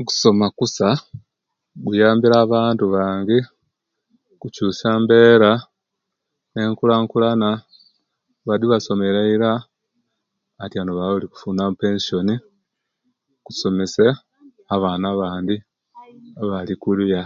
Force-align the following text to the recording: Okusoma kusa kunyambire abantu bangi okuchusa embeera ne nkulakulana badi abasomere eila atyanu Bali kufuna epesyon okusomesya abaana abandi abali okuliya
Okusoma 0.00 0.46
kusa 0.58 0.88
kunyambire 1.84 2.36
abantu 2.44 2.84
bangi 2.94 3.38
okuchusa 4.32 4.86
embeera 4.96 5.52
ne 6.52 6.60
nkulakulana 6.70 7.48
badi 8.46 8.64
abasomere 8.66 9.18
eila 9.22 9.50
atyanu 10.62 10.92
Bali 10.98 11.26
kufuna 11.32 11.62
epesyon 11.72 12.28
okusomesya 13.38 14.10
abaana 14.74 15.06
abandi 15.14 15.56
abali 16.40 16.72
okuliya 16.76 17.22